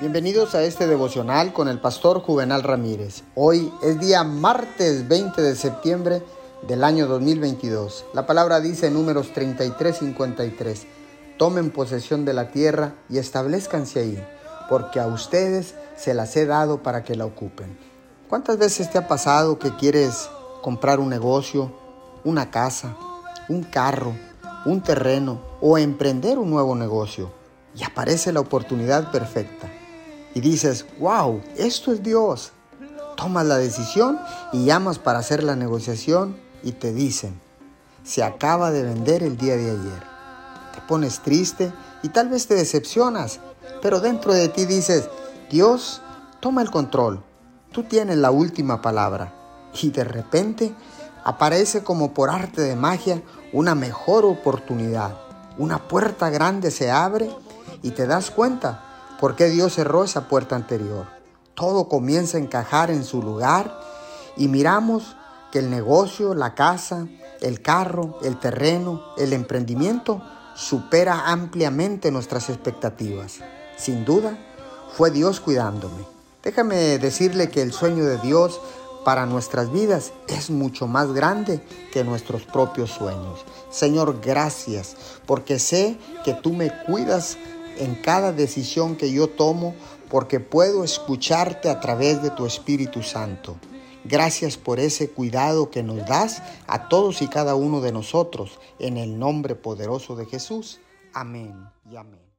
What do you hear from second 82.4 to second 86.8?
propios sueños. Señor, gracias, porque sé que tú me